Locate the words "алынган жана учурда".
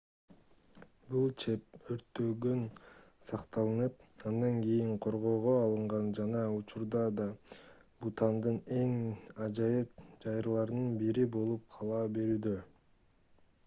5.67-7.03